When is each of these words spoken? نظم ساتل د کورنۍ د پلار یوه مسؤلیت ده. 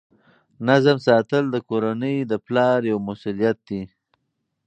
نظم 0.67 0.97
ساتل 1.07 1.43
د 1.51 1.57
کورنۍ 1.69 2.15
د 2.31 2.33
پلار 2.45 2.79
یوه 2.91 3.01
مسؤلیت 3.09 3.57
ده. 3.67 3.81